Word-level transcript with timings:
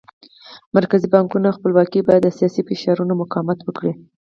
مرکزي 0.75 1.07
بانکونو 1.13 1.55
خپلواکي 1.57 2.01
به 2.07 2.13
د 2.19 2.27
سیاسي 2.37 2.61
فشارونو 2.69 3.13
مقاومت 3.21 3.59
وکړي. 3.63 3.91